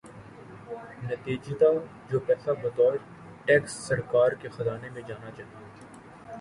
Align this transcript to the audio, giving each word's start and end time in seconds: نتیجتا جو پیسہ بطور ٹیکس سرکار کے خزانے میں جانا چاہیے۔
نتیجتا 1.03 1.65
جو 2.09 2.19
پیسہ 2.27 2.51
بطور 2.63 2.93
ٹیکس 3.45 3.71
سرکار 3.87 4.31
کے 4.41 4.49
خزانے 4.49 4.89
میں 4.89 5.01
جانا 5.07 5.31
چاہیے۔ 5.37 5.65